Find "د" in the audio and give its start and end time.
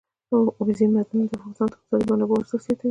1.29-1.33, 1.69-1.73